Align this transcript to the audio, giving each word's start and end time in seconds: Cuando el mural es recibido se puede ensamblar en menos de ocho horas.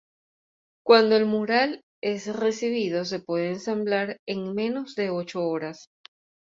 Cuando 0.83 1.15
el 1.15 1.27
mural 1.27 1.83
es 2.01 2.35
recibido 2.35 3.05
se 3.05 3.19
puede 3.19 3.49
ensamblar 3.49 4.17
en 4.25 4.55
menos 4.55 4.95
de 4.95 5.11
ocho 5.11 5.43
horas. 5.43 5.91